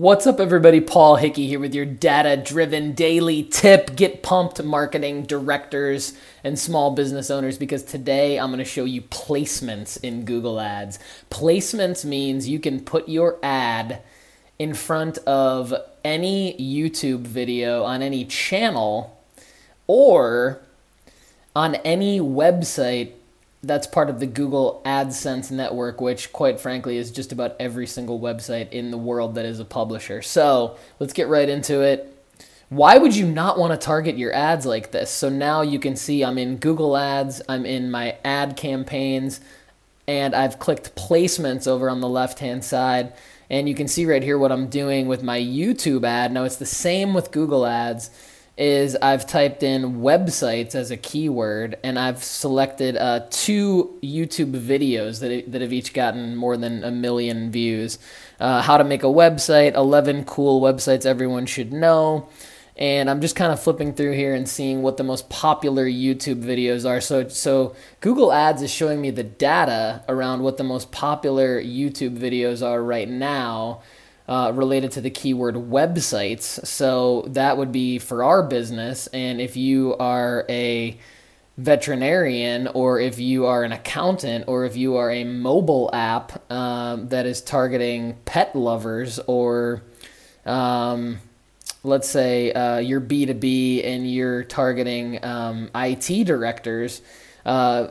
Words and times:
What's 0.00 0.26
up, 0.26 0.40
everybody? 0.40 0.80
Paul 0.80 1.16
Hickey 1.16 1.46
here 1.46 1.60
with 1.60 1.74
your 1.74 1.84
data 1.84 2.34
driven 2.42 2.92
daily 2.92 3.42
tip. 3.42 3.94
Get 3.96 4.22
pumped, 4.22 4.62
marketing 4.62 5.24
directors 5.24 6.14
and 6.42 6.58
small 6.58 6.92
business 6.92 7.30
owners, 7.30 7.58
because 7.58 7.82
today 7.82 8.38
I'm 8.38 8.48
going 8.48 8.60
to 8.60 8.64
show 8.64 8.86
you 8.86 9.02
placements 9.02 10.02
in 10.02 10.24
Google 10.24 10.58
Ads. 10.58 10.98
Placements 11.30 12.02
means 12.02 12.48
you 12.48 12.58
can 12.58 12.80
put 12.80 13.10
your 13.10 13.38
ad 13.42 14.00
in 14.58 14.72
front 14.72 15.18
of 15.26 15.74
any 16.02 16.54
YouTube 16.54 17.26
video 17.26 17.84
on 17.84 18.00
any 18.00 18.24
channel 18.24 19.22
or 19.86 20.62
on 21.54 21.74
any 21.74 22.20
website 22.20 23.12
that's 23.62 23.86
part 23.86 24.08
of 24.08 24.20
the 24.20 24.26
Google 24.26 24.80
AdSense 24.86 25.50
network, 25.50 26.00
which, 26.00 26.32
quite 26.32 26.58
frankly, 26.58 26.96
is 26.96 27.10
just 27.10 27.30
about 27.30 27.56
every 27.60 27.86
single 27.86 28.18
website 28.18 28.70
in 28.70 28.90
the 28.90 28.98
world 28.98 29.34
that 29.34 29.44
is 29.44 29.60
a 29.60 29.64
publisher. 29.64 30.22
So 30.22 30.78
let's 30.98 31.12
get 31.12 31.28
right 31.28 31.48
into 31.48 31.82
it. 31.82 32.16
Why 32.70 32.96
would 32.98 33.14
you 33.14 33.26
not 33.26 33.58
want 33.58 33.72
to 33.72 33.84
target 33.84 34.16
your 34.16 34.32
ads 34.32 34.64
like 34.64 34.92
this? 34.92 35.10
So 35.10 35.28
now 35.28 35.60
you 35.60 35.78
can 35.78 35.96
see 35.96 36.24
I'm 36.24 36.38
in 36.38 36.56
Google 36.56 36.96
Ads, 36.96 37.42
I'm 37.48 37.66
in 37.66 37.90
my 37.90 38.16
ad 38.24 38.56
campaigns, 38.56 39.40
and 40.06 40.34
I've 40.34 40.58
clicked 40.58 40.94
placements 40.94 41.66
over 41.66 41.90
on 41.90 42.00
the 42.00 42.08
left 42.08 42.38
hand 42.38 42.64
side. 42.64 43.12
And 43.50 43.68
you 43.68 43.74
can 43.74 43.88
see 43.88 44.06
right 44.06 44.22
here 44.22 44.38
what 44.38 44.52
I'm 44.52 44.68
doing 44.68 45.08
with 45.08 45.24
my 45.24 45.38
YouTube 45.38 46.04
ad. 46.04 46.32
Now 46.32 46.44
it's 46.44 46.56
the 46.56 46.64
same 46.64 47.12
with 47.12 47.32
Google 47.32 47.66
Ads 47.66 48.10
is 48.60 48.94
I've 49.00 49.26
typed 49.26 49.62
in 49.62 50.02
websites 50.02 50.74
as 50.74 50.90
a 50.90 50.96
keyword 50.98 51.78
and 51.82 51.98
I've 51.98 52.22
selected 52.22 52.94
uh, 52.94 53.26
two 53.30 53.98
YouTube 54.02 54.52
videos 54.52 55.20
that, 55.20 55.50
that 55.50 55.62
have 55.62 55.72
each 55.72 55.94
gotten 55.94 56.36
more 56.36 56.58
than 56.58 56.84
a 56.84 56.90
million 56.90 57.50
views. 57.50 57.98
Uh, 58.38 58.60
how 58.60 58.76
to 58.76 58.84
make 58.84 59.02
a 59.02 59.06
website, 59.06 59.74
11 59.74 60.26
cool 60.26 60.60
websites 60.60 61.06
everyone 61.06 61.46
should 61.46 61.72
know. 61.72 62.28
And 62.76 63.08
I'm 63.08 63.22
just 63.22 63.34
kind 63.34 63.50
of 63.50 63.62
flipping 63.62 63.94
through 63.94 64.12
here 64.12 64.34
and 64.34 64.46
seeing 64.46 64.82
what 64.82 64.98
the 64.98 65.04
most 65.04 65.30
popular 65.30 65.86
YouTube 65.86 66.44
videos 66.44 66.88
are. 66.88 67.00
So, 67.00 67.28
so 67.28 67.74
Google 68.00 68.30
Ads 68.30 68.60
is 68.60 68.70
showing 68.70 69.00
me 69.00 69.10
the 69.10 69.24
data 69.24 70.04
around 70.06 70.42
what 70.42 70.58
the 70.58 70.64
most 70.64 70.92
popular 70.92 71.62
YouTube 71.62 72.18
videos 72.18 72.66
are 72.66 72.82
right 72.82 73.08
now 73.08 73.80
uh, 74.30 74.52
related 74.54 74.92
to 74.92 75.00
the 75.00 75.10
keyword 75.10 75.56
websites. 75.56 76.64
So 76.64 77.24
that 77.28 77.56
would 77.56 77.72
be 77.72 77.98
for 77.98 78.22
our 78.22 78.44
business. 78.44 79.08
And 79.08 79.40
if 79.40 79.56
you 79.56 79.96
are 79.96 80.46
a 80.48 80.96
veterinarian 81.58 82.68
or 82.68 83.00
if 83.00 83.18
you 83.18 83.44
are 83.44 83.64
an 83.64 83.72
accountant 83.72 84.44
or 84.46 84.64
if 84.64 84.76
you 84.76 84.96
are 84.96 85.10
a 85.10 85.24
mobile 85.24 85.90
app 85.92 86.50
um, 86.50 87.08
that 87.08 87.26
is 87.26 87.42
targeting 87.42 88.16
pet 88.24 88.54
lovers 88.54 89.18
or 89.26 89.82
um, 90.46 91.18
let's 91.82 92.08
say 92.08 92.50
uh, 92.52 92.78
you're 92.78 93.00
b2b 93.00 93.84
and 93.84 94.10
you're 94.10 94.42
targeting 94.44 95.22
um, 95.22 95.68
IT 95.74 96.24
directors 96.24 97.02
uh, 97.44 97.88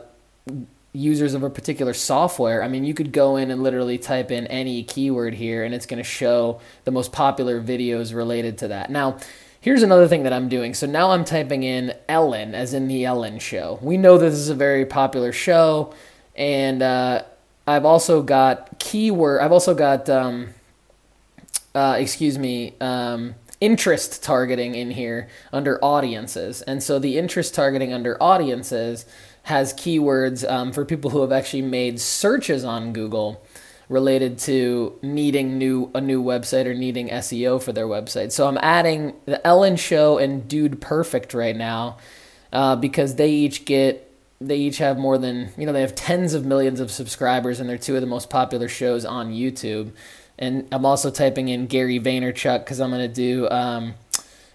users 0.92 1.34
of 1.34 1.42
a 1.42 1.50
particular 1.50 1.94
software, 1.94 2.62
I 2.62 2.68
mean, 2.68 2.84
you 2.84 2.94
could 2.94 3.12
go 3.12 3.36
in 3.36 3.50
and 3.50 3.62
literally 3.62 3.98
type 3.98 4.30
in 4.30 4.46
any 4.48 4.82
keyword 4.82 5.34
here 5.34 5.64
and 5.64 5.74
it's 5.74 5.86
going 5.86 6.02
to 6.02 6.08
show 6.08 6.60
the 6.84 6.90
most 6.90 7.12
popular 7.12 7.60
videos 7.60 8.14
related 8.14 8.58
to 8.58 8.68
that. 8.68 8.90
Now, 8.90 9.18
here's 9.60 9.82
another 9.82 10.08
thing 10.08 10.24
that 10.24 10.32
I'm 10.32 10.48
doing. 10.48 10.74
So 10.74 10.86
now 10.86 11.10
I'm 11.10 11.24
typing 11.24 11.62
in 11.62 11.94
Ellen, 12.08 12.54
as 12.54 12.74
in 12.74 12.88
the 12.88 13.04
Ellen 13.04 13.38
show. 13.38 13.78
We 13.82 13.96
know 13.96 14.18
this 14.18 14.34
is 14.34 14.48
a 14.48 14.54
very 14.54 14.84
popular 14.84 15.32
show, 15.32 15.94
and 16.34 16.82
uh, 16.82 17.22
I've 17.66 17.84
also 17.84 18.22
got 18.22 18.78
keyword, 18.78 19.40
I've 19.40 19.52
also 19.52 19.74
got, 19.74 20.08
um, 20.08 20.48
uh, 21.74 21.96
excuse 21.98 22.38
me, 22.38 22.74
um, 22.80 23.34
interest 23.60 24.22
targeting 24.22 24.74
in 24.74 24.90
here 24.92 25.28
under 25.52 25.78
audiences. 25.84 26.62
And 26.62 26.82
so 26.82 26.98
the 26.98 27.18
interest 27.18 27.54
targeting 27.54 27.92
under 27.92 28.20
audiences 28.22 29.04
has 29.50 29.74
keywords 29.74 30.48
um, 30.48 30.72
for 30.72 30.84
people 30.84 31.10
who 31.10 31.20
have 31.20 31.32
actually 31.32 31.62
made 31.62 32.00
searches 32.00 32.64
on 32.64 32.92
Google 32.92 33.44
related 33.90 34.38
to 34.38 34.96
needing 35.02 35.58
new 35.58 35.90
a 35.94 36.00
new 36.00 36.22
website 36.22 36.64
or 36.64 36.74
needing 36.74 37.08
SEO 37.08 37.60
for 37.60 37.72
their 37.72 37.86
website. 37.86 38.30
So 38.32 38.46
I'm 38.46 38.58
adding 38.62 39.14
the 39.26 39.44
Ellen 39.44 39.76
Show 39.76 40.16
and 40.16 40.48
Dude 40.48 40.80
Perfect 40.80 41.34
right 41.34 41.56
now 41.56 41.98
uh, 42.52 42.76
because 42.76 43.16
they 43.16 43.30
each 43.30 43.64
get 43.64 44.06
they 44.40 44.56
each 44.56 44.78
have 44.78 44.96
more 44.96 45.18
than 45.18 45.50
you 45.58 45.66
know 45.66 45.72
they 45.72 45.82
have 45.82 45.96
tens 45.96 46.32
of 46.32 46.46
millions 46.46 46.78
of 46.78 46.90
subscribers 46.90 47.58
and 47.58 47.68
they're 47.68 47.76
two 47.76 47.96
of 47.96 48.00
the 48.00 48.06
most 48.06 48.30
popular 48.30 48.68
shows 48.68 49.04
on 49.04 49.32
YouTube. 49.32 49.90
And 50.38 50.66
I'm 50.72 50.86
also 50.86 51.10
typing 51.10 51.48
in 51.48 51.66
Gary 51.66 52.00
Vaynerchuk 52.00 52.60
because 52.60 52.80
I'm 52.80 52.90
going 52.90 53.06
to 53.06 53.14
do 53.14 53.46
um, 53.50 53.94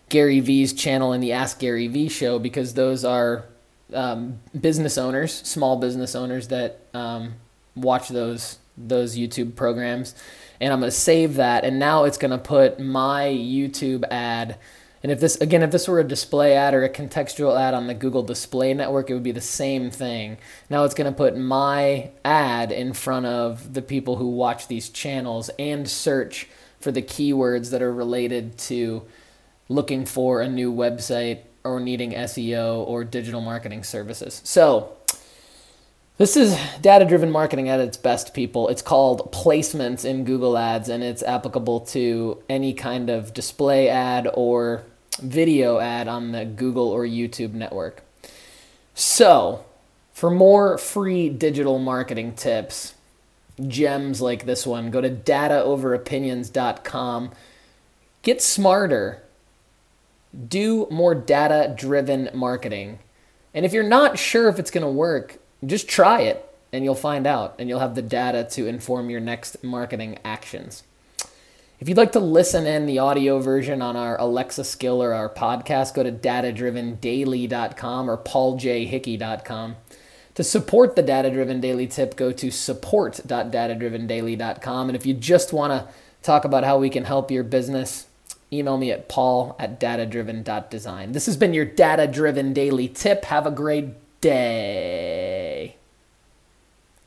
Gary 0.09 0.40
V's 0.40 0.74
channel 0.74 1.12
and 1.12 1.22
the 1.22 1.34
Ask 1.34 1.59
Gary 1.59 1.88
V 1.88 2.09
show 2.09 2.40
because 2.40 2.74
those 2.74 3.06
are 3.06 3.46
um, 3.94 4.40
business 4.59 4.97
owners, 4.97 5.34
small 5.34 5.78
business 5.78 6.16
owners 6.16 6.47
that 6.50 6.79
um, 6.94 7.35
watch 7.75 8.09
those 8.09 8.59
those 8.78 9.18
YouTube 9.18 9.56
programs, 9.56 10.16
and 10.59 10.73
I'm 10.73 10.79
to 10.91 10.97
save 10.97 11.35
that. 11.35 11.63
And 11.63 11.79
now 11.79 12.03
it's 12.03 12.18
to 12.31 12.38
put 12.38 12.79
my 12.79 13.25
YouTube 13.25 14.03
ad. 14.12 14.57
And 15.01 15.12
if 15.12 15.19
this 15.19 15.35
again, 15.38 15.62
if 15.62 15.72
this 15.72 15.88
were 15.88 16.00
a 16.00 16.03
display 16.03 16.56
ad 16.56 16.74
or 16.74 16.84
a 16.84 16.90
contextual 16.90 17.59
ad 17.59 17.74
on 17.74 17.88
the 17.88 17.94
Google 17.94 18.24
Display 18.24 18.74
Network, 18.74 19.09
it 19.09 19.13
would 19.13 19.24
be 19.24 19.31
the 19.31 19.41
same 19.41 19.91
thing. 19.91 20.38
Now 20.69 20.84
it's 20.84 20.95
to 21.12 21.16
put 21.16 21.38
my 21.38 22.09
ad 22.24 22.72
in 22.72 22.94
front 22.94 23.28
of 23.28 23.74
the 23.74 23.84
people 23.84 24.16
who 24.16 24.29
watch 24.29 24.68
these 24.68 24.90
channels 24.90 25.50
and 25.59 25.88
search 25.88 26.47
for 26.79 26.91
the 26.91 27.03
keywords 27.03 27.69
that 27.69 27.84
are 27.84 27.94
related 27.94 28.57
to 28.57 29.03
looking 29.69 30.06
for 30.06 30.41
a 30.41 30.47
new 30.47 30.74
website 30.74 31.40
or 31.66 31.80
needing 31.80 32.12
SEO 32.12 32.88
or 32.88 33.03
digital 33.03 33.42
marketing 33.42 33.84
services. 33.84 34.42
So, 34.44 34.96
this 36.18 36.38
is 36.38 36.58
data 36.80 37.03
driven 37.03 37.30
marketing 37.30 37.68
at 37.68 37.81
its 37.81 37.98
best, 37.98 38.34
people. 38.34 38.70
It's 38.70 38.81
called 38.81 39.34
placements 39.34 40.06
in 40.06 40.24
Google 40.24 40.58
Ads, 40.58 40.88
and 40.88 41.04
it's 41.04 41.22
applicable 41.22 41.81
to 41.81 42.42
any 42.48 42.74
kind 42.74 43.09
of 43.09 43.34
display 43.34 43.90
ad 43.90 44.30
or 44.34 44.84
video 45.20 45.80
ad 45.80 46.08
on 46.08 46.31
the 46.31 46.46
Google 46.46 46.88
or 46.88 47.04
YouTube 47.04 47.54
network. 47.54 48.02
So, 48.94 49.66
for 50.14 50.31
more 50.31 50.78
free 50.78 51.28
digital 51.28 51.80
marketing 51.80 52.36
tips, 52.36 52.94
gems 53.68 54.22
like 54.22 54.46
this 54.46 54.66
one, 54.66 54.92
go 54.92 55.02
to 55.02 55.09
dataoveropinions.com. 55.09 57.31
Get 58.22 58.42
smarter 58.42 59.22
do 60.47 60.88
more 60.90 61.16
data 61.16 61.73
driven 61.78 62.29
marketing. 62.34 63.00
And 63.53 63.66
if 63.66 63.73
you're 63.73 63.84
not 63.84 64.19
sure 64.19 64.50
if 64.50 64.59
it's 64.59 64.72
going 64.72 64.85
to 64.85 64.91
work, 64.91 65.38
just 65.66 65.88
try 65.88 66.22
it 66.22 66.46
and 66.73 66.84
you'll 66.84 66.96
find 66.96 67.25
out 67.25 67.56
and 67.57 67.69
you'll 67.69 67.79
have 67.79 67.96
the 67.96 68.01
data 68.01 68.45
to 68.51 68.68
inform 68.68 69.09
your 69.09 69.22
next 69.22 69.63
marketing 69.63 70.19
actions. 70.25 70.84
If 71.79 71.90
you'd 71.90 71.97
like 71.97 72.13
to 72.13 72.19
listen 72.19 72.66
in 72.66 72.85
the 72.85 73.00
audio 73.00 73.40
version 73.40 73.81
on 73.81 73.95
our 73.95 74.19
Alexa 74.19 74.63
skill 74.63 75.03
or 75.03 75.13
our 75.13 75.29
podcast, 75.29 75.94
go 75.94 76.03
to 76.03 76.12
datadrivendaily.com 76.12 78.09
or 78.09 78.18
pauljhickey.com. 78.18 79.75
To 80.35 80.44
support 80.44 80.95
the 80.95 81.01
Data 81.01 81.29
Driven 81.29 81.59
Daily 81.62 81.88
Tip, 81.88 82.18
go 82.18 82.34
to 82.34 82.51
support.datadrivendaily.com. 82.51 84.90
And 84.90 84.95
if 84.95 85.06
you 85.06 85.13
just 85.13 85.53
want 85.53 85.72
to 85.72 85.88
talk 86.22 86.44
about 86.44 86.66
how 86.66 86.78
we 86.78 86.90
can 86.90 87.06
help 87.06 87.31
your 87.31 87.44
business, 87.44 88.07
email 88.51 88.78
me 88.78 88.91
at 88.91 89.09
paul 89.09 89.56
at 89.59 89.79
datadriven.design. 89.79 91.11
This 91.11 91.25
has 91.25 91.38
been 91.38 91.53
your 91.53 91.66
data 91.66 92.07
driven 92.07 92.53
daily 92.53 92.88
tip. 92.88 93.25
Have 93.25 93.45
a 93.45 93.51
great 93.51 94.22
day. 94.22 95.75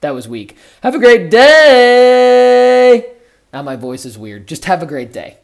That 0.00 0.14
was 0.14 0.28
weak. 0.28 0.56
Have 0.82 0.94
a 0.94 0.98
great 0.98 1.30
day. 1.30 3.12
Now 3.52 3.62
my 3.62 3.76
voice 3.76 4.04
is 4.04 4.18
weird. 4.18 4.46
Just 4.46 4.66
have 4.66 4.82
a 4.82 4.86
great 4.86 5.12
day. 5.12 5.38